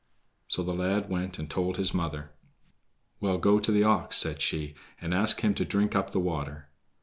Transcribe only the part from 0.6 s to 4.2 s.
the lad went and told his mother. "Well, go to the ox,"